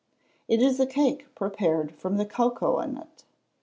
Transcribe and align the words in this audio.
_It 0.47 0.63
is 0.63 0.79
a 0.79 0.87
cake 0.87 1.27
prepared 1.35 1.91
from 1.95 2.17
the 2.17 2.25
cocoa 2.25 2.81
nut. 2.87 3.23